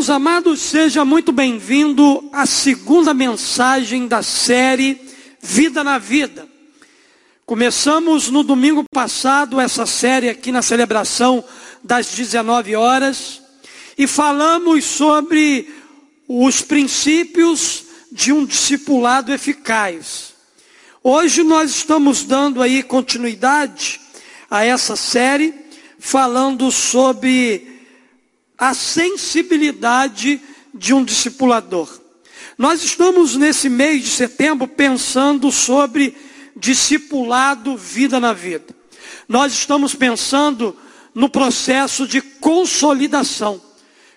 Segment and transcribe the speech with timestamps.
[0.00, 4.98] Meus amados, seja muito bem-vindo à segunda mensagem da série
[5.42, 6.48] Vida na Vida.
[7.44, 11.44] Começamos no domingo passado essa série aqui na celebração
[11.84, 13.42] das 19 horas
[13.98, 15.68] e falamos sobre
[16.26, 20.32] os princípios de um discipulado eficaz.
[21.04, 24.00] Hoje nós estamos dando aí continuidade
[24.50, 25.54] a essa série,
[25.98, 27.69] falando sobre
[28.60, 30.38] a sensibilidade
[30.74, 31.88] de um discipulador.
[32.58, 36.14] Nós estamos nesse mês de setembro pensando sobre
[36.54, 38.76] discipulado vida na vida.
[39.26, 40.76] Nós estamos pensando
[41.14, 43.58] no processo de consolidação.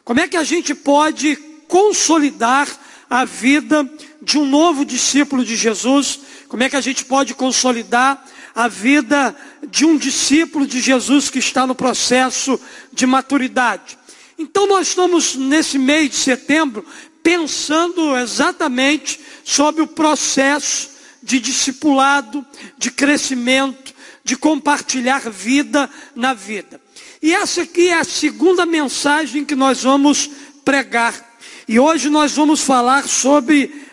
[0.04, 1.38] Como é que a gente pode
[1.70, 2.68] consolidar
[3.10, 3.90] a vida
[4.22, 6.20] de um novo discípulo de Jesus?
[6.50, 8.22] Como é que a gente pode consolidar
[8.54, 9.34] a vida
[9.70, 12.60] de um discípulo de Jesus que está no processo
[12.92, 14.03] de maturidade?
[14.38, 16.86] Então nós estamos nesse mês de setembro
[17.22, 20.90] pensando exatamente sobre o processo
[21.22, 22.46] de discipulado,
[22.78, 26.82] de crescimento, de compartilhar vida na vida.
[27.22, 30.30] E essa aqui é a segunda mensagem que nós vamos
[30.66, 31.34] pregar.
[31.68, 33.88] E hoje nós vamos falar sobre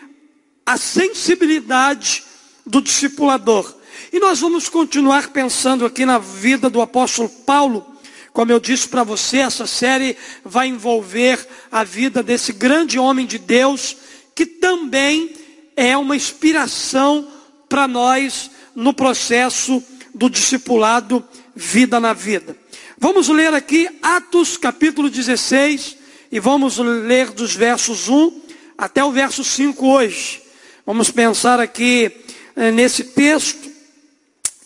[0.65, 2.23] a sensibilidade
[2.65, 3.73] do discipulador.
[4.11, 7.90] E nós vamos continuar pensando aqui na vida do apóstolo Paulo,
[8.33, 13.37] como eu disse para você, essa série vai envolver a vida desse grande homem de
[13.37, 13.97] Deus,
[14.33, 15.35] que também
[15.75, 17.27] é uma inspiração
[17.67, 22.55] para nós no processo do discipulado Vida na Vida.
[22.97, 25.97] Vamos ler aqui Atos capítulo 16
[26.31, 28.41] e vamos ler dos versos 1
[28.77, 30.41] até o verso 5 hoje.
[30.85, 32.11] Vamos pensar aqui
[32.55, 33.69] eh, nesse texto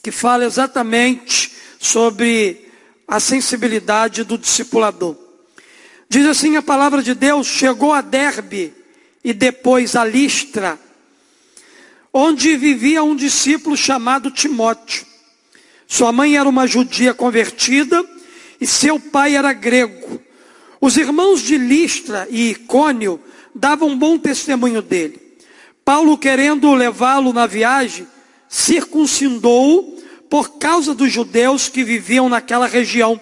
[0.04, 2.65] que fala exatamente sobre
[3.08, 5.16] a sensibilidade do discipulador.
[6.10, 8.74] Diz assim a palavra de Deus: chegou a Derbe
[9.24, 10.80] e depois a Listra,
[12.14, 15.06] onde vivia um discípulo chamado Timóteo.
[15.88, 18.04] Sua mãe era uma judia convertida
[18.60, 20.22] e seu pai era grego.
[20.82, 23.20] Os irmãos de Listra e Icônio
[23.54, 25.20] davam bom testemunho dele.
[25.84, 28.08] Paulo, querendo levá-lo na viagem,
[28.50, 29.95] circuncidou-o
[30.30, 33.20] por causa dos judeus que viviam naquela região,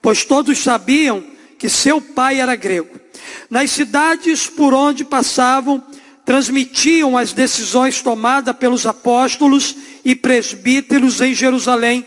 [0.00, 1.24] pois todos sabiam
[1.58, 3.00] que seu pai era grego.
[3.48, 5.82] Nas cidades por onde passavam,
[6.24, 12.06] transmitiam as decisões tomadas pelos apóstolos e presbíteros em Jerusalém,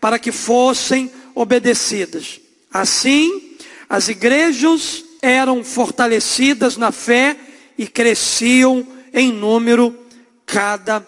[0.00, 2.40] para que fossem obedecidas.
[2.72, 3.56] Assim,
[3.88, 7.36] as igrejas eram fortalecidas na fé
[7.76, 9.96] e cresciam em número
[10.44, 11.06] cada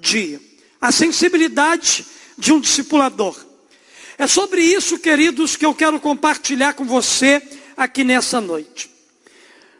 [0.00, 0.40] dia.
[0.80, 2.04] A sensibilidade
[2.38, 3.36] de um discipulador.
[4.16, 7.42] É sobre isso, queridos, que eu quero compartilhar com você
[7.76, 8.90] aqui nessa noite.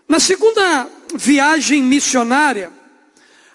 [0.08, 2.72] Na segunda viagem missionária,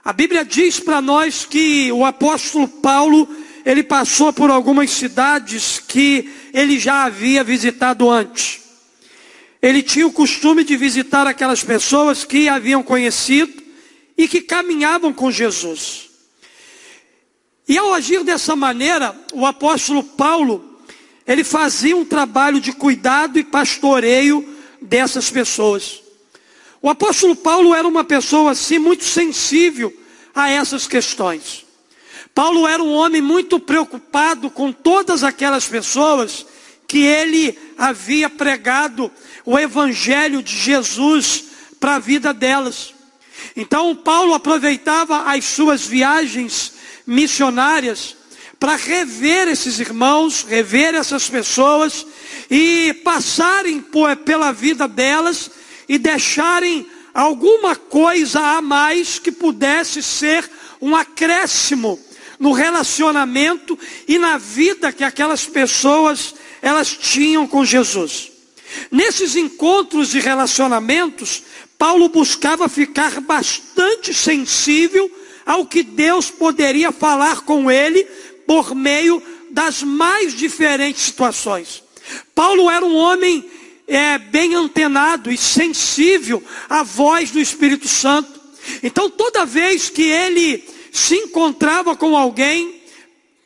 [0.03, 3.27] a Bíblia diz para nós que o apóstolo Paulo,
[3.65, 8.61] ele passou por algumas cidades que ele já havia visitado antes.
[9.61, 13.63] Ele tinha o costume de visitar aquelas pessoas que haviam conhecido
[14.17, 16.09] e que caminhavam com Jesus.
[17.67, 20.79] E ao agir dessa maneira, o apóstolo Paulo,
[21.25, 26.01] ele fazia um trabalho de cuidado e pastoreio dessas pessoas.
[26.81, 29.93] O apóstolo Paulo era uma pessoa assim muito sensível
[30.35, 31.65] a essas questões.
[32.35, 36.45] Paulo era um homem muito preocupado com todas aquelas pessoas
[36.87, 39.09] que ele havia pregado
[39.45, 41.45] o evangelho de Jesus
[41.79, 42.93] para a vida delas.
[43.55, 46.73] Então Paulo aproveitava as suas viagens
[47.05, 48.15] missionárias
[48.59, 52.05] para rever esses irmãos, rever essas pessoas
[52.49, 53.83] e passarem
[54.25, 55.51] pela vida delas
[55.87, 60.49] e deixarem alguma coisa a mais que pudesse ser
[60.81, 61.99] um acréscimo
[62.39, 63.77] no relacionamento
[64.07, 68.31] e na vida que aquelas pessoas elas tinham com Jesus.
[68.89, 71.43] Nesses encontros e relacionamentos,
[71.77, 75.11] Paulo buscava ficar bastante sensível
[75.45, 78.03] ao que Deus poderia falar com ele
[78.45, 81.83] por meio das mais diferentes situações.
[82.33, 83.45] Paulo era um homem
[83.87, 88.41] é, bem antenado e sensível à voz do Espírito Santo.
[88.81, 92.81] Então, toda vez que ele se encontrava com alguém,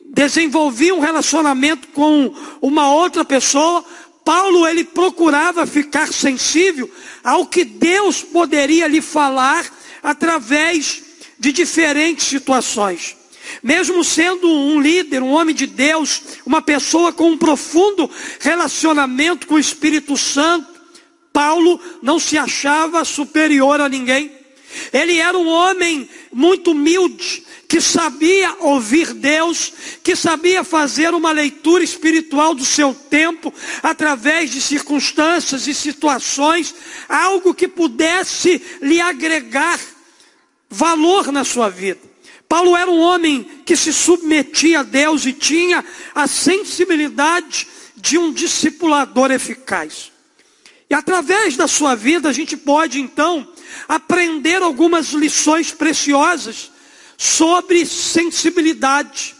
[0.04, 3.84] desenvolvia um relacionamento com uma outra pessoa,
[4.24, 6.90] Paulo ele procurava ficar sensível
[7.24, 9.64] ao que Deus poderia lhe falar
[10.02, 11.02] através
[11.38, 13.16] de diferentes situações.
[13.62, 19.54] Mesmo sendo um líder, um homem de Deus, uma pessoa com um profundo relacionamento com
[19.54, 20.78] o Espírito Santo,
[21.32, 24.30] Paulo não se achava superior a ninguém.
[24.92, 31.82] Ele era um homem muito humilde, que sabia ouvir Deus, que sabia fazer uma leitura
[31.82, 33.52] espiritual do seu tempo,
[33.82, 36.74] através de circunstâncias e situações,
[37.08, 39.78] algo que pudesse lhe agregar
[40.68, 42.00] valor na sua vida.
[42.48, 45.84] Paulo era um homem que se submetia a Deus e tinha
[46.14, 50.10] a sensibilidade de um discipulador eficaz.
[50.88, 53.46] E através da sua vida a gente pode então
[53.86, 56.70] aprender algumas lições preciosas
[57.18, 59.34] sobre sensibilidade,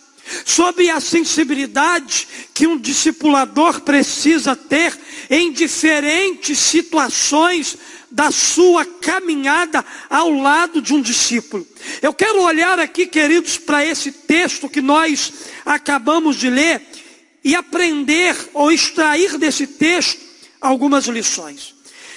[0.45, 4.99] sobre a sensibilidade que um discipulador precisa ter
[5.31, 7.79] em diferentes situações
[8.11, 11.67] da sua caminhada ao lado de um discípulo.
[12.01, 15.33] Eu quero olhar aqui, queridos, para esse texto que nós
[15.65, 16.83] acabamos de ler
[17.45, 20.21] e aprender ou extrair desse texto
[20.61, 21.75] algumas lições.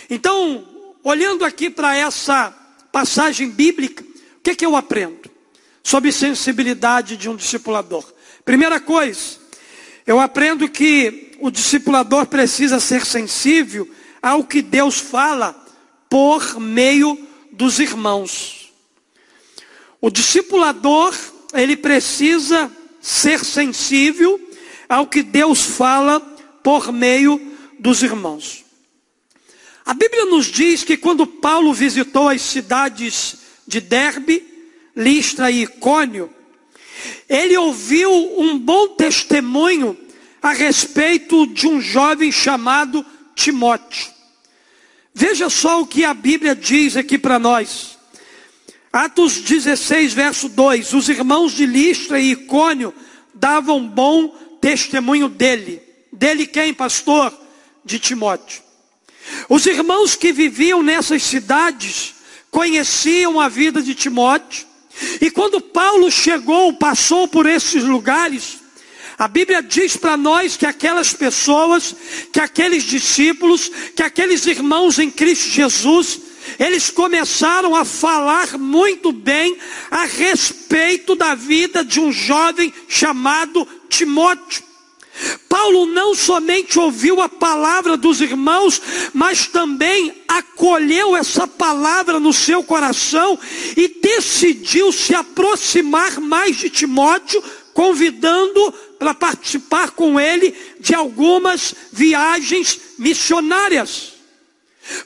[0.10, 0.68] Então,
[1.04, 2.52] olhando aqui para essa
[2.92, 5.30] passagem bíblica, o que, que eu aprendo
[5.84, 8.04] sobre sensibilidade de um discipulador?
[8.44, 9.40] Primeira coisa,
[10.06, 13.90] eu aprendo que o discipulador precisa ser sensível
[14.22, 15.61] ao que Deus fala
[16.12, 17.18] por meio
[17.54, 18.70] dos irmãos.
[20.02, 21.16] O discipulador,
[21.54, 22.70] ele precisa
[23.00, 24.38] ser sensível
[24.90, 26.20] ao que Deus fala
[26.62, 27.40] por meio
[27.80, 28.66] dos irmãos.
[29.86, 34.46] A Bíblia nos diz que quando Paulo visitou as cidades de Derbe,
[34.94, 36.30] Listra e Icônio,
[37.30, 39.98] ele ouviu um bom testemunho
[40.42, 44.21] a respeito de um jovem chamado Timóteo.
[45.14, 47.98] Veja só o que a Bíblia diz aqui para nós.
[48.92, 52.94] Atos 16, verso 2: Os irmãos de Listra e Icônio
[53.34, 54.30] davam bom
[54.60, 55.82] testemunho dele.
[56.12, 57.34] Dele quem, pastor?
[57.84, 58.62] De Timóteo.
[59.50, 62.16] Os irmãos que viviam nessas cidades
[62.50, 64.68] conheciam a vida de Timóteo,
[65.22, 68.61] e quando Paulo chegou, passou por esses lugares,
[69.22, 71.96] a Bíblia diz para nós que aquelas pessoas,
[72.34, 76.20] que aqueles discípulos, que aqueles irmãos em Cristo Jesus,
[76.58, 79.56] eles começaram a falar muito bem
[79.92, 84.64] a respeito da vida de um jovem chamado Timóteo.
[85.48, 88.82] Paulo não somente ouviu a palavra dos irmãos,
[89.14, 93.38] mas também acolheu essa palavra no seu coração
[93.78, 102.80] e decidiu se aproximar mais de Timóteo, convidando para participar com ele de algumas viagens
[102.98, 104.14] missionárias.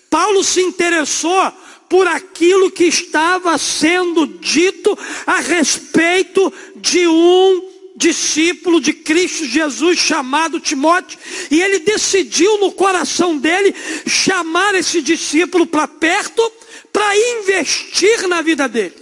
[0.09, 1.51] Paulo se interessou
[1.89, 10.59] por aquilo que estava sendo dito a respeito de um discípulo de Cristo Jesus chamado
[10.59, 11.17] Timóteo,
[11.49, 13.73] e ele decidiu no coração dele
[14.05, 16.51] chamar esse discípulo para perto
[16.91, 18.95] para investir na vida dele.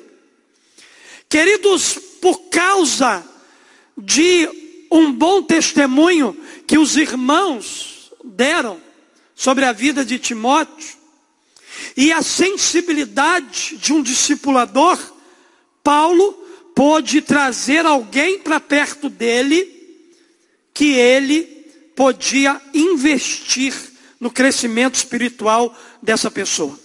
[1.28, 3.24] Queridos, por causa
[4.06, 4.50] de
[4.92, 8.80] um bom testemunho que os irmãos deram
[9.36, 10.96] sobre a vida de Timóteo
[11.98, 15.00] e a sensibilidade de um discipulador,
[15.84, 16.34] Paulo
[16.76, 19.70] pôde trazer alguém para perto dele
[20.74, 21.44] que ele
[21.96, 23.74] podia investir
[24.20, 26.80] no crescimento espiritual dessa pessoa.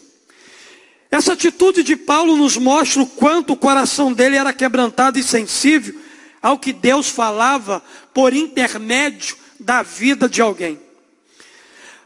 [1.11, 6.08] Essa atitude de Paulo nos mostra o quanto o coração dele era quebrantado e sensível
[6.41, 7.83] ao que Deus falava
[8.15, 10.79] por intermédio da vida de alguém.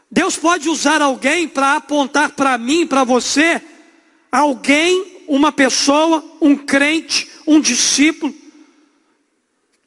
[0.09, 3.61] Deus pode usar alguém para apontar para mim, para você,
[4.31, 8.33] alguém, uma pessoa, um crente, um discípulo,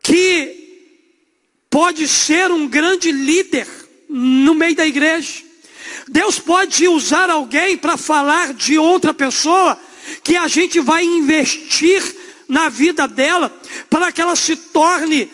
[0.02, 0.56] que
[1.70, 3.68] pode ser um grande líder
[4.08, 5.44] no meio da igreja.
[6.08, 9.78] Deus pode usar alguém para falar de outra pessoa
[10.22, 12.02] que a gente vai investir
[12.48, 13.52] na vida dela,
[13.90, 15.30] para que ela se torne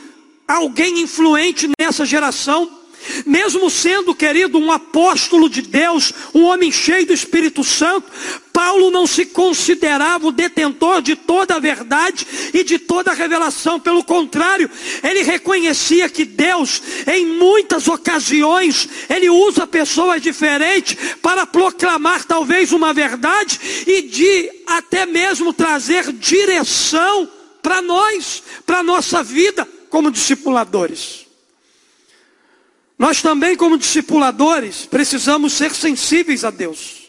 [0.47, 2.82] alguém influente nessa geração.
[3.27, 8.11] Mesmo sendo, querido, um apóstolo de Deus, um homem cheio do Espírito Santo,
[8.53, 13.81] Paulo não se considerava o detentor de toda a verdade e de toda a revelação.
[13.81, 14.71] Pelo contrário,
[15.03, 22.93] ele reconhecia que Deus, em muitas ocasiões, ele usa pessoas diferentes para proclamar talvez uma
[22.93, 27.29] verdade e de até mesmo trazer direção
[27.63, 31.22] para nós, para a nossa vida como discipuladores.
[33.03, 37.03] Nós também, como discipuladores, precisamos ser sensíveis a Deus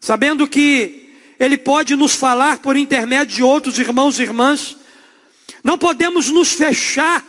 [0.00, 4.76] sabendo que Ele pode nos falar por intermédio de outros irmãos e irmãs.
[5.62, 7.24] Não podemos nos fechar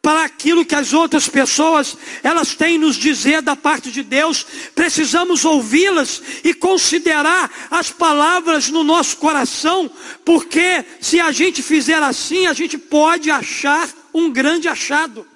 [0.00, 5.44] para aquilo que as outras pessoas elas têm nos dizer da parte de Deus, precisamos
[5.44, 9.88] ouvi-las e considerar as palavras no nosso coração,
[10.24, 15.31] porque se a gente fizer assim, a gente pode achar um grande achado.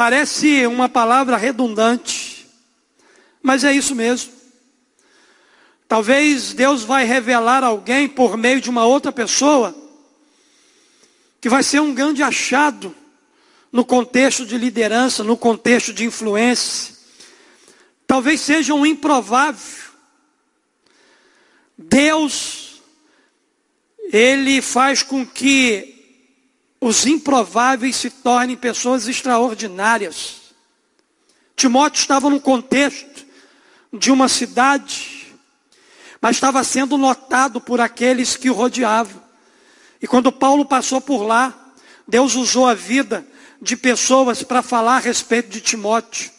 [0.00, 2.46] Parece uma palavra redundante,
[3.42, 4.32] mas é isso mesmo.
[5.86, 9.76] Talvez Deus vai revelar alguém por meio de uma outra pessoa
[11.38, 12.96] que vai ser um grande achado
[13.70, 16.94] no contexto de liderança, no contexto de influência.
[18.06, 19.84] Talvez seja um improvável.
[21.76, 22.80] Deus,
[24.10, 25.99] Ele faz com que
[26.80, 30.36] os improváveis se tornem pessoas extraordinárias.
[31.54, 33.26] Timóteo estava num contexto
[33.92, 35.26] de uma cidade,
[36.20, 39.22] mas estava sendo notado por aqueles que o rodeavam.
[40.00, 41.54] E quando Paulo passou por lá,
[42.08, 43.26] Deus usou a vida
[43.60, 46.30] de pessoas para falar a respeito de Timóteo.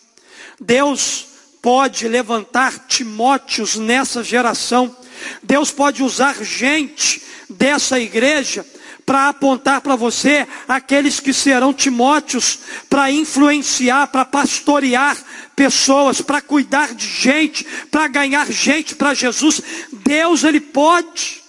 [0.59, 1.27] Deus
[1.61, 4.95] pode levantar Timóteos nessa geração.
[5.43, 8.65] Deus pode usar gente dessa igreja
[9.11, 15.21] para apontar para você aqueles que serão Timóteos, para influenciar, para pastorear
[15.53, 19.61] pessoas, para cuidar de gente, para ganhar gente para Jesus.
[19.91, 21.43] Deus, Ele pode.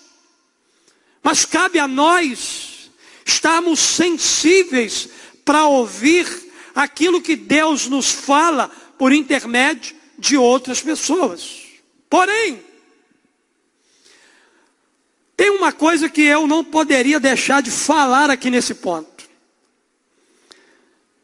[1.22, 2.90] Mas cabe a nós
[3.24, 5.08] estarmos sensíveis
[5.44, 6.26] para ouvir
[6.74, 11.60] aquilo que Deus nos fala por intermédio de outras pessoas.
[12.10, 12.60] Porém,
[15.42, 19.28] tem uma coisa que eu não poderia deixar de falar aqui nesse ponto.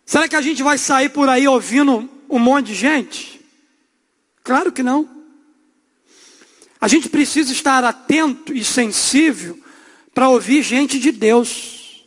[0.04, 3.40] Será que a gente vai sair por aí ouvindo um monte de gente?
[4.42, 5.08] Claro que não.
[6.80, 9.56] A gente precisa estar atento e sensível
[10.12, 12.04] para ouvir gente de Deus.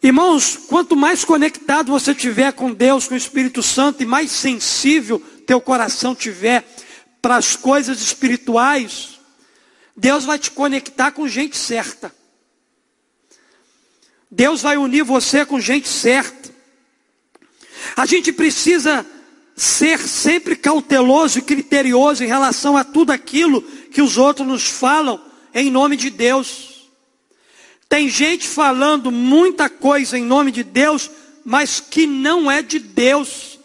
[0.00, 5.18] Irmãos, quanto mais conectado você tiver com Deus, com o Espírito Santo, e mais sensível
[5.44, 6.64] teu coração tiver
[7.20, 9.12] para as coisas espirituais,
[9.96, 12.14] Deus vai te conectar com gente certa.
[14.30, 16.50] Deus vai unir você com gente certa.
[17.96, 19.04] A gente precisa
[19.54, 25.20] ser sempre cauteloso e criterioso em relação a tudo aquilo que os outros nos falam
[25.54, 26.90] em nome de Deus.
[27.88, 31.10] Tem gente falando muita coisa em nome de Deus,
[31.44, 33.58] mas que não é de Deus.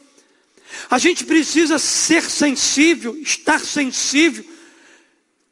[0.90, 4.44] A gente precisa ser sensível, estar sensível,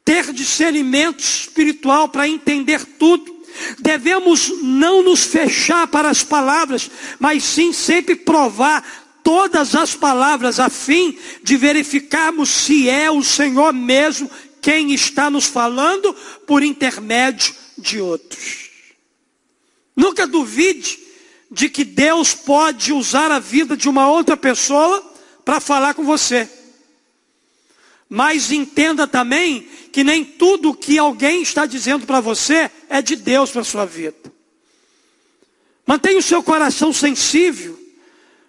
[0.06, 3.34] ter discernimento espiritual para entender tudo.
[3.80, 8.84] Devemos não nos fechar para as palavras, mas sim sempre provar
[9.24, 14.30] todas as palavras, a fim de verificarmos se é o Senhor mesmo
[14.62, 16.14] quem está nos falando
[16.46, 18.70] por intermédio de outros.
[19.96, 21.00] Nunca duvide
[21.50, 25.02] de que Deus pode usar a vida de uma outra pessoa
[25.44, 26.48] para falar com você.
[28.08, 33.50] Mas entenda também que nem tudo que alguém está dizendo para você é de Deus
[33.50, 34.32] para a sua vida.
[35.86, 37.78] Mantenha o seu coração sensível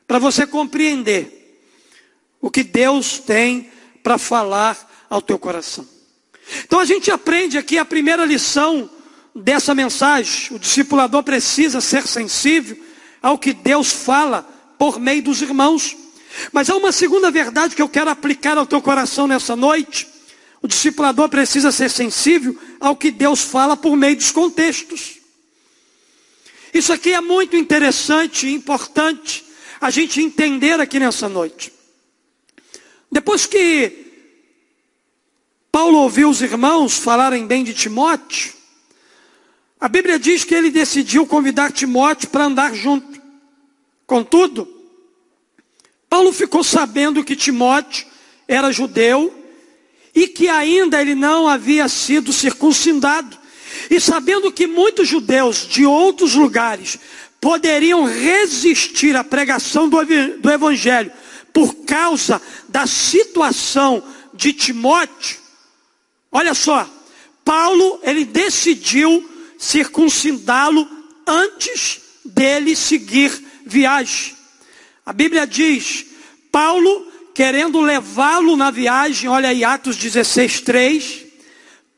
[0.08, 1.62] para você compreender
[2.42, 3.70] o que Deus tem
[4.04, 5.88] para falar ao teu coração.
[6.64, 8.90] Então a gente aprende aqui a primeira lição
[9.36, 10.56] dessa mensagem.
[10.56, 12.78] O discipulador precisa ser sensível
[13.22, 14.44] ao que Deus fala
[14.78, 15.96] por meio dos irmãos.
[16.52, 20.08] Mas há uma segunda verdade que eu quero aplicar ao teu coração nessa noite.
[20.62, 25.18] O discipulador precisa ser sensível ao que Deus fala por meio dos contextos.
[26.74, 29.46] Isso aqui é muito interessante e importante
[29.80, 31.72] a gente entender aqui nessa noite.
[33.12, 34.06] Depois que
[35.72, 38.54] Paulo ouviu os irmãos falarem bem de Timóteo.
[39.80, 43.22] A Bíblia diz que ele decidiu convidar Timóteo para andar junto.
[44.06, 44.77] Contudo,
[46.10, 48.06] Paulo ficou sabendo que Timóteo
[48.48, 49.34] era judeu
[50.16, 53.38] e que ainda ele não havia sido circuncidado.
[53.90, 56.98] E sabendo que muitos judeus de outros lugares
[57.40, 59.98] poderiam resistir à pregação do,
[60.40, 61.12] do Evangelho
[61.54, 65.48] por causa da situação de Timóteo,
[66.32, 66.88] Olha só,
[67.44, 70.88] Paulo, ele decidiu circuncidá-lo
[71.26, 73.32] antes dele seguir
[73.66, 74.37] viagem.
[75.08, 76.06] A Bíblia diz,
[76.52, 81.26] Paulo, querendo levá-lo na viagem, olha aí Atos 16, 3,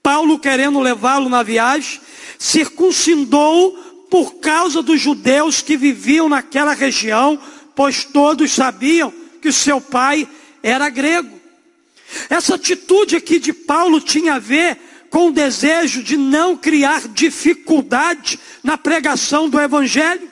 [0.04, 2.00] Paulo querendo levá-lo na viagem,
[2.38, 3.72] circuncidou
[4.12, 7.42] por causa dos judeus que viviam naquela região,
[7.74, 9.12] pois todos sabiam
[9.42, 10.30] que o seu pai
[10.62, 11.42] era grego.
[12.30, 14.78] Essa atitude aqui de Paulo tinha a ver
[15.10, 20.29] com o desejo de não criar dificuldade na pregação do Evangelho.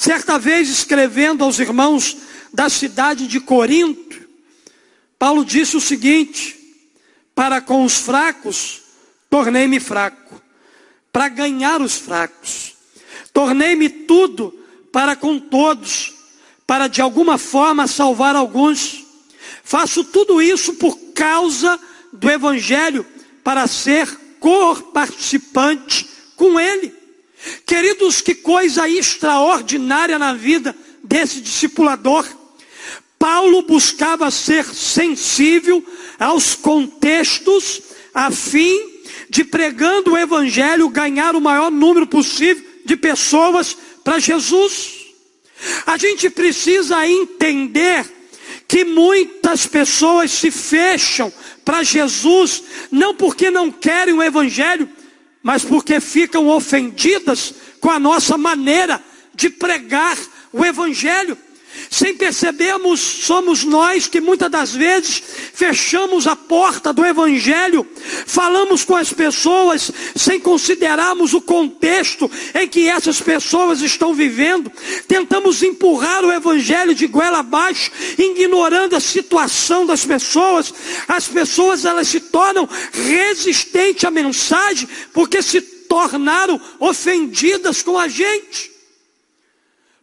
[0.00, 2.16] Certa vez, escrevendo aos irmãos
[2.54, 4.26] da cidade de Corinto,
[5.18, 6.58] Paulo disse o seguinte:
[7.34, 8.80] Para com os fracos,
[9.28, 10.40] tornei-me fraco,
[11.12, 12.76] para ganhar os fracos.
[13.30, 14.58] Tornei-me tudo
[14.90, 16.14] para com todos,
[16.66, 19.04] para de alguma forma salvar alguns.
[19.62, 21.78] Faço tudo isso por causa
[22.10, 23.04] do Evangelho,
[23.44, 24.08] para ser
[24.40, 26.99] co-participante com Ele.
[27.66, 32.26] Queridos, que coisa extraordinária na vida desse discipulador.
[33.18, 35.84] Paulo buscava ser sensível
[36.18, 37.82] aos contextos,
[38.14, 38.78] a fim
[39.28, 45.00] de pregando o Evangelho ganhar o maior número possível de pessoas para Jesus.
[45.86, 48.06] A gente precisa entender
[48.66, 51.32] que muitas pessoas se fecham
[51.64, 54.88] para Jesus, não porque não querem o Evangelho,
[55.42, 59.02] mas porque ficam ofendidas com a nossa maneira
[59.34, 60.18] de pregar
[60.52, 61.36] o Evangelho.
[61.92, 65.20] Sem percebermos, somos nós que muitas das vezes
[65.52, 67.84] fechamos a porta do Evangelho,
[68.26, 74.70] falamos com as pessoas sem considerarmos o contexto em que essas pessoas estão vivendo,
[75.08, 80.72] tentamos empurrar o Evangelho de goela abaixo, ignorando a situação das pessoas.
[81.08, 88.69] As pessoas elas se tornam resistentes à mensagem porque se tornaram ofendidas com a gente.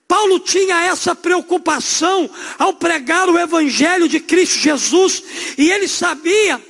[0.08, 5.22] Paulo tinha essa preocupação ao pregar o Evangelho de Cristo Jesus,
[5.58, 6.64] e ele sabia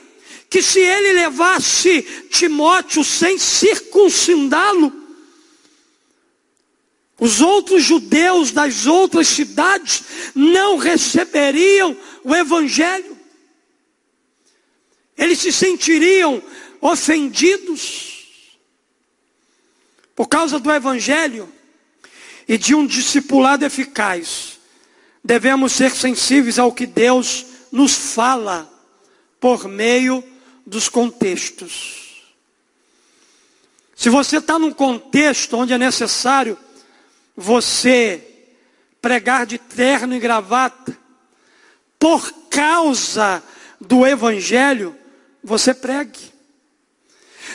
[0.50, 2.02] que se ele levasse
[2.32, 4.92] Timóteo sem circuncidá-lo,
[7.20, 10.04] os outros judeus das outras cidades
[10.34, 13.18] não receberiam o Evangelho,
[15.16, 16.42] eles se sentiriam
[16.80, 18.48] ofendidos
[20.16, 21.57] por causa do Evangelho
[22.48, 24.60] e de um discipulado eficaz,
[25.24, 28.72] devemos ser sensíveis ao que Deus nos fala
[29.40, 30.24] por meio
[30.66, 32.24] dos contextos.
[33.96, 36.58] Se você está num contexto onde é necessário
[37.36, 38.24] você
[39.02, 40.98] pregar de terno e gravata,
[42.00, 43.44] por causa
[43.82, 44.96] do Evangelho,
[45.44, 46.32] você pregue.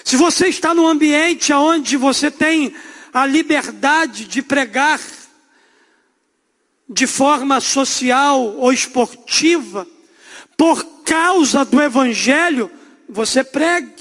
[0.04, 2.74] Se você está num ambiente onde você tem
[3.12, 5.00] a liberdade de pregar
[6.88, 9.86] de forma social ou esportiva,
[10.56, 12.70] por causa do Evangelho,
[13.08, 13.92] você pregue.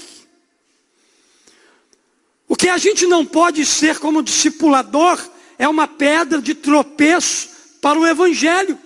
[2.46, 5.18] O que a gente não pode ser como discipulador
[5.58, 7.48] é uma pedra de tropeço
[7.80, 8.78] para o Evangelho.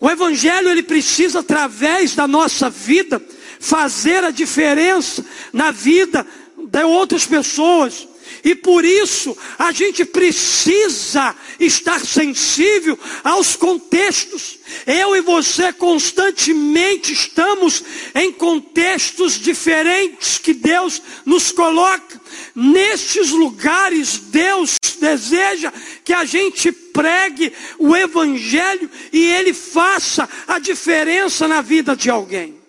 [0.00, 3.22] O Evangelho ele precisa, através da nossa vida,
[3.60, 8.08] fazer a diferença na vida de outras pessoas.
[8.42, 14.58] E por isso a gente precisa estar sensível aos contextos.
[14.86, 17.82] Eu e você constantemente estamos
[18.14, 22.20] em contextos diferentes que Deus nos coloca.
[22.54, 25.72] Nestes lugares, Deus deseja
[26.04, 32.60] que a gente pregue o Evangelho e ele faça a diferença na vida de alguém.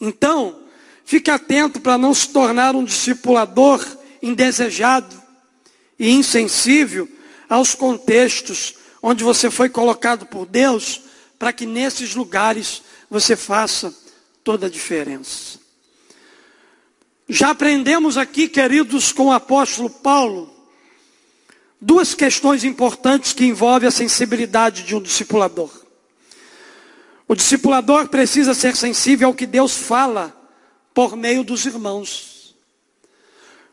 [0.00, 0.67] Então,
[1.08, 3.82] Fique atento para não se tornar um discipulador
[4.22, 5.18] indesejado
[5.98, 7.08] e insensível
[7.48, 11.00] aos contextos onde você foi colocado por Deus,
[11.38, 13.96] para que nesses lugares você faça
[14.44, 15.58] toda a diferença.
[17.26, 20.54] Já aprendemos aqui, queridos, com o apóstolo Paulo,
[21.80, 25.70] duas questões importantes que envolvem a sensibilidade de um discipulador.
[27.26, 30.36] O discipulador precisa ser sensível ao que Deus fala
[30.98, 32.56] por meio dos irmãos.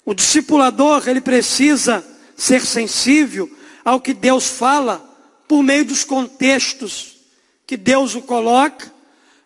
[0.05, 2.05] O discipulador, ele precisa
[2.37, 3.49] ser sensível
[3.83, 4.99] ao que Deus fala
[5.47, 7.15] por meio dos contextos
[7.65, 8.93] que Deus o coloca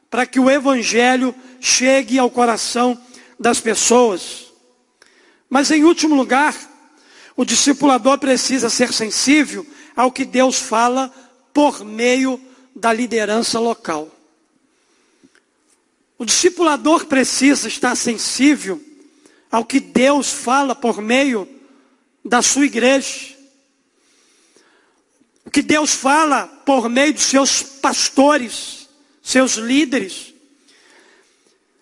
[0.10, 3.02] para que o evangelho chegue ao coração
[3.40, 4.48] das pessoas.
[5.50, 6.54] Mas em último lugar,
[7.34, 9.66] o discipulador precisa ser sensível
[9.96, 11.10] ao que Deus fala
[11.54, 12.42] por meio
[12.76, 14.19] da liderança local.
[16.20, 18.84] O discipulador precisa estar sensível
[19.50, 21.48] ao que Deus fala por meio
[22.24, 23.38] da sua igreja.
[25.46, 28.90] O que Deus fala por meio dos seus pastores,
[29.24, 30.34] seus líderes.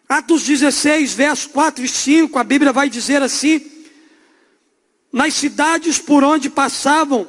[0.08, 3.66] Atos 16, versos 4 e 5, a Bíblia vai dizer assim:
[5.12, 7.28] Nas cidades por onde passavam,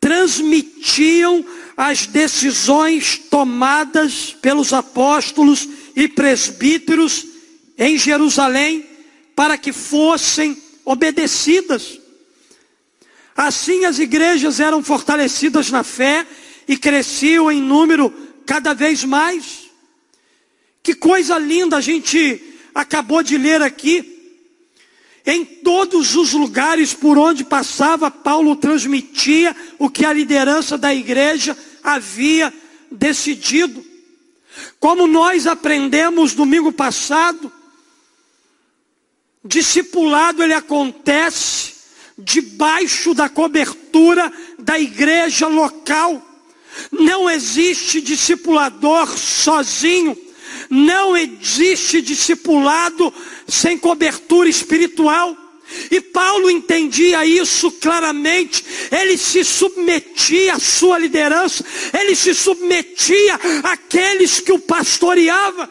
[0.00, 7.26] transmitiam as decisões tomadas pelos apóstolos e presbíteros
[7.76, 8.86] em Jerusalém
[9.34, 11.98] para que fossem obedecidas.
[13.36, 16.26] Assim as igrejas eram fortalecidas na fé
[16.68, 18.12] e cresciam em número
[18.46, 19.64] cada vez mais.
[20.82, 22.40] Que coisa linda a gente
[22.74, 24.13] acabou de ler aqui.
[25.26, 31.56] Em todos os lugares por onde passava, Paulo transmitia o que a liderança da igreja
[31.82, 32.52] havia
[32.90, 33.84] decidido.
[34.78, 37.50] Como nós aprendemos domingo passado,
[39.42, 41.74] discipulado ele acontece
[42.18, 46.22] debaixo da cobertura da igreja local.
[46.92, 50.16] Não existe discipulador sozinho.
[50.70, 53.12] Não existe discipulado
[53.46, 55.36] sem cobertura espiritual.
[55.90, 58.64] E Paulo entendia isso claramente.
[58.90, 61.64] Ele se submetia à sua liderança,
[61.98, 65.70] ele se submetia àqueles que o pastoreava.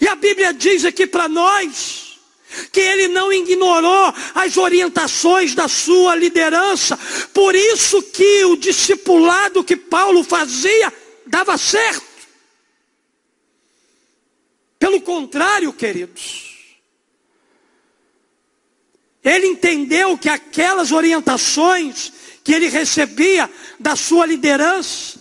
[0.00, 2.06] E a Bíblia diz aqui para nós
[2.72, 6.98] que ele não ignorou as orientações da sua liderança.
[7.32, 10.92] Por isso que o discipulado que Paulo fazia
[11.26, 12.05] dava certo.
[14.78, 16.56] Pelo contrário, queridos,
[19.24, 22.12] ele entendeu que aquelas orientações
[22.44, 25.20] que ele recebia da sua liderança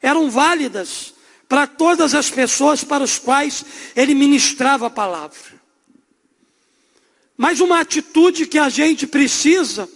[0.00, 1.12] eram válidas
[1.48, 5.60] para todas as pessoas para as quais ele ministrava a palavra.
[7.36, 9.88] Mas uma atitude que a gente precisa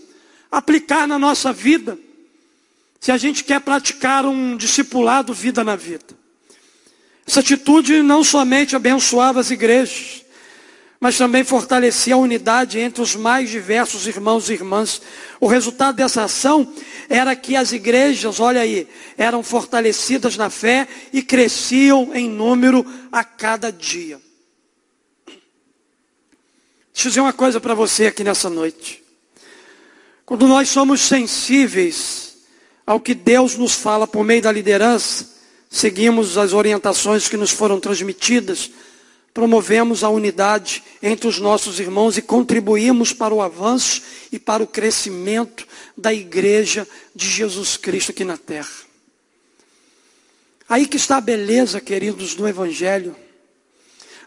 [0.51, 1.99] aplicar na nossa vida,
[3.01, 6.16] se a gente quer praticar um discipulado vida na vida.
[7.27, 10.25] Essa atitude não somente abençoava as igrejas,
[11.01, 15.03] mas também fortalecia a unidade entre os mais diversos irmãos e irmãs.
[15.41, 16.73] O resultado dessa ação
[17.09, 23.25] era que as igrejas, olha aí, eram fortalecidas na fé e cresciam em número a
[23.25, 24.21] cada dia.
[26.95, 29.05] Deixa eu dizer uma coisa para você aqui nessa noite.
[30.25, 32.39] Quando nós somos sensíveis
[32.87, 35.36] ao que Deus nos fala por meio da liderança,
[35.71, 38.71] seguimos as orientações que nos foram transmitidas,
[39.35, 44.03] promovemos a unidade entre os nossos irmãos e contribuímos para o avanço
[44.33, 48.87] e para o crescimento da igreja de Jesus Cristo aqui na terra.
[50.69, 53.15] Aí que está a beleza, queridos, do Evangelho.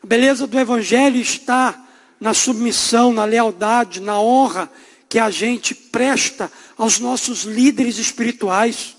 [0.02, 1.86] A beleza do Evangelho está
[2.20, 4.72] na submissão, na lealdade, na honra
[5.10, 8.96] que a gente presta aos nossos líderes espirituais.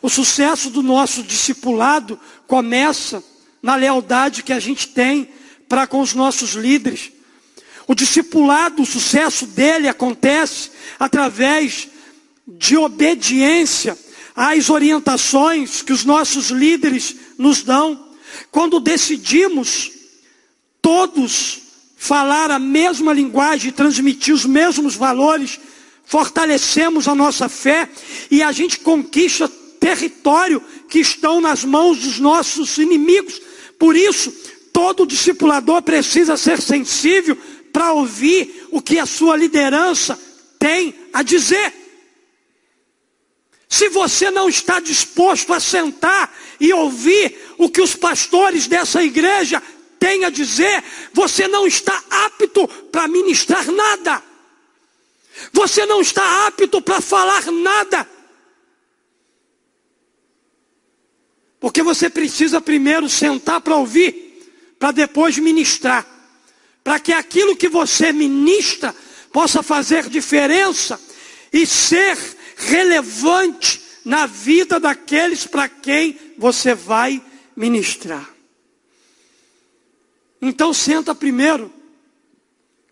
[0.00, 3.22] O sucesso do nosso discipulado começa
[3.62, 5.28] na lealdade que a gente tem
[5.68, 7.12] para com os nossos líderes.
[7.86, 11.88] O discipulado, o sucesso dele acontece através
[12.46, 13.96] de obediência
[14.34, 18.08] às orientações que os nossos líderes nos dão.
[18.50, 19.90] Quando decidimos
[20.80, 21.60] todos
[21.96, 25.60] falar a mesma linguagem, transmitir os mesmos valores,
[26.04, 27.88] fortalecemos a nossa fé
[28.30, 29.50] e a gente conquista
[29.82, 33.42] território que estão nas mãos dos nossos inimigos.
[33.76, 34.30] Por isso,
[34.72, 37.36] todo discipulador precisa ser sensível
[37.72, 40.16] para ouvir o que a sua liderança
[40.56, 41.74] tem a dizer.
[43.68, 49.60] Se você não está disposto a sentar e ouvir o que os pastores dessa igreja
[49.98, 54.22] tem a dizer, você não está apto para ministrar nada.
[55.52, 58.06] Você não está apto para falar nada.
[61.62, 66.04] Porque você precisa primeiro sentar para ouvir, para depois ministrar.
[66.82, 68.92] Para que aquilo que você ministra
[69.32, 71.00] possa fazer diferença
[71.52, 72.18] e ser
[72.56, 77.22] relevante na vida daqueles para quem você vai
[77.54, 78.28] ministrar.
[80.42, 81.72] Então senta primeiro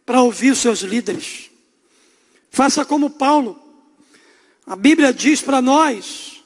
[0.07, 1.51] para ouvir os seus líderes.
[2.53, 3.61] Faça como Paulo.
[4.65, 6.40] A Bíblia diz para nós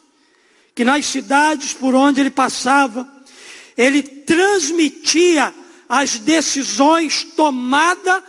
[0.75, 3.09] que nas cidades por onde ele passava,
[3.77, 5.55] ele transmitia
[5.89, 8.23] as decisões tomadas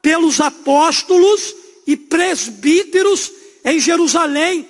[0.00, 1.54] pelos apóstolos
[1.86, 3.30] e presbíteros
[3.64, 4.68] em Jerusalém.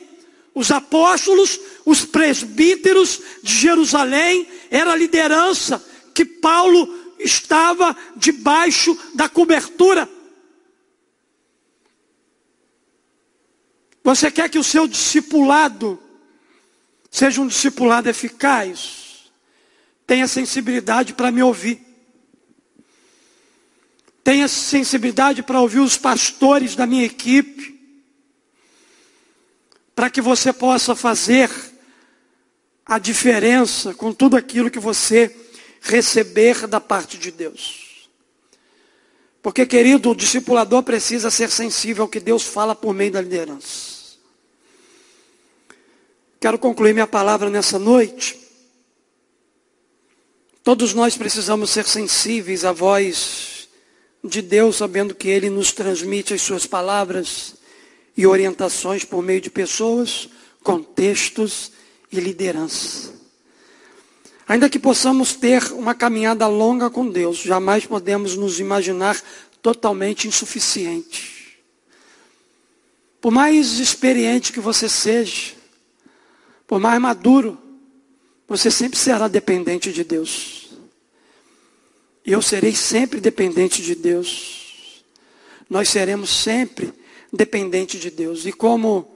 [0.55, 5.83] Os apóstolos, os presbíteros de Jerusalém, era a liderança
[6.13, 10.09] que Paulo estava debaixo da cobertura.
[14.05, 15.99] Você quer que o seu discipulado
[17.13, 19.31] seja um discipulado eficaz?
[20.07, 21.81] Tenha sensibilidade para me ouvir.
[24.25, 27.79] Tenha sensibilidade para ouvir os pastores da minha equipe.
[29.95, 31.51] Para que você possa fazer
[32.87, 35.37] a diferença com tudo aquilo que você
[35.83, 38.09] receber da parte de Deus.
[39.43, 43.92] Porque, querido, o discipulador precisa ser sensível ao que Deus fala por meio da liderança.
[46.43, 48.37] Quero concluir minha palavra nessa noite.
[50.65, 53.69] Todos nós precisamos ser sensíveis à voz
[54.25, 57.55] de Deus, sabendo que Ele nos transmite as Suas palavras
[58.17, 60.29] e orientações por meio de pessoas,
[60.65, 61.71] contextos
[62.11, 63.13] e liderança.
[64.49, 69.17] Ainda que possamos ter uma caminhada longa com Deus, jamais podemos nos imaginar
[69.63, 71.53] totalmente insuficientes.
[73.21, 75.62] Por mais experiente que você seja,
[76.73, 77.59] por mais maduro,
[78.49, 80.71] você sempre será dependente de Deus.
[82.25, 85.05] E eu serei sempre dependente de Deus.
[85.69, 86.91] Nós seremos sempre
[87.31, 88.47] dependentes de Deus.
[88.47, 89.07] E como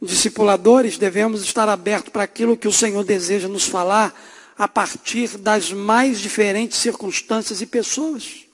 [0.00, 4.18] discipuladores, devemos estar abertos para aquilo que o Senhor deseja nos falar
[4.56, 8.46] a partir das mais diferentes circunstâncias e pessoas.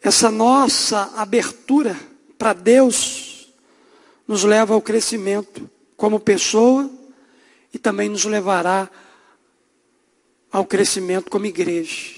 [0.00, 2.00] Essa nossa abertura
[2.38, 3.52] para Deus
[4.26, 5.68] nos leva ao crescimento
[5.98, 6.88] como pessoa
[7.74, 8.88] e também nos levará
[10.50, 12.14] ao crescimento como igreja,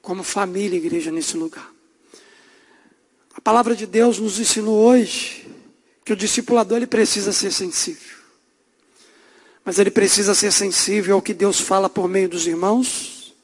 [0.00, 1.70] como família igreja nesse lugar.
[3.34, 5.46] A palavra de Deus nos ensinou hoje
[6.04, 8.16] que o discipulador ele precisa ser sensível.
[9.62, 13.34] Mas ele precisa ser sensível ao que Deus fala por meio dos irmãos,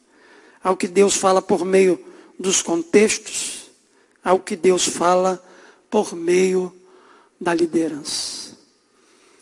[0.64, 2.02] ao que Deus fala por meio
[2.38, 3.70] dos contextos,
[4.24, 5.42] ao que Deus fala
[5.90, 6.74] por meio
[7.38, 8.49] da liderança.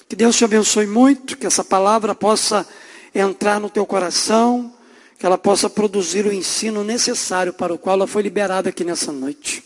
[0.09, 2.67] Que Deus te abençoe muito, que essa palavra possa
[3.15, 4.73] entrar no teu coração,
[5.19, 9.13] que ela possa produzir o ensino necessário para o qual ela foi liberada aqui nessa
[9.13, 9.63] noite.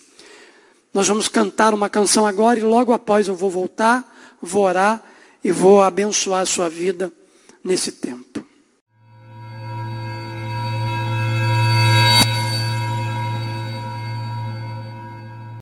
[0.93, 4.05] Nós vamos cantar uma canção agora e logo após eu vou voltar,
[4.43, 5.03] vou orar
[5.45, 7.13] e vou abençoar a sua vida
[7.63, 8.45] nesse tempo.